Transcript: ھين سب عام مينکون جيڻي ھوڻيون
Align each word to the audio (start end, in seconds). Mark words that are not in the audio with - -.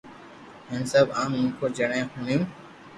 ھين 0.69 0.81
سب 0.91 1.05
عام 1.17 1.29
مينکون 1.35 1.69
جيڻي 1.77 1.99
ھوڻيون 2.11 2.41